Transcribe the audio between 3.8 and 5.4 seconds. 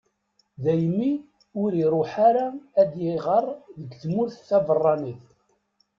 tmurt taberranit.